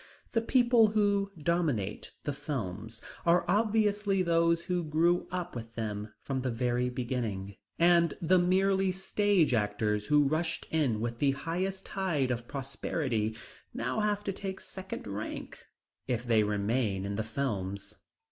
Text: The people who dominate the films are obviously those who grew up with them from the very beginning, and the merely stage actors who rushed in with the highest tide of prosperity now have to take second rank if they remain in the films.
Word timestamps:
The 0.31 0.41
people 0.41 0.87
who 0.87 1.31
dominate 1.39 2.09
the 2.23 2.33
films 2.33 3.03
are 3.23 3.45
obviously 3.47 4.23
those 4.23 4.63
who 4.63 4.83
grew 4.83 5.27
up 5.29 5.55
with 5.55 5.75
them 5.75 6.11
from 6.23 6.41
the 6.41 6.49
very 6.49 6.89
beginning, 6.89 7.57
and 7.77 8.17
the 8.19 8.39
merely 8.39 8.91
stage 8.91 9.53
actors 9.53 10.07
who 10.07 10.27
rushed 10.27 10.65
in 10.71 11.01
with 11.01 11.19
the 11.19 11.33
highest 11.33 11.85
tide 11.85 12.31
of 12.31 12.47
prosperity 12.47 13.37
now 13.75 13.99
have 13.99 14.23
to 14.23 14.33
take 14.33 14.59
second 14.59 15.05
rank 15.05 15.63
if 16.07 16.25
they 16.25 16.41
remain 16.41 17.05
in 17.05 17.13
the 17.15 17.21
films. 17.21 17.97